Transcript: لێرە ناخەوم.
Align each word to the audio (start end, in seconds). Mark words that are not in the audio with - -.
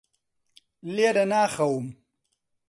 لێرە 0.95 1.25
ناخەوم. 1.31 1.87